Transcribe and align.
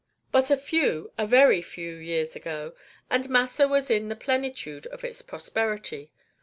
But 0.31 0.49
a 0.49 0.57
few, 0.57 1.11
a 1.15 1.27
very 1.27 1.61
few 1.61 1.93
years 1.93 2.35
ago, 2.35 2.73
and 3.11 3.29
Massa 3.29 3.67
was 3.67 3.91
in 3.91 4.09
the 4.09 4.15
plenitude 4.15 4.87
of 4.87 5.03
its 5.03 5.21
prosperity. 5.21 6.11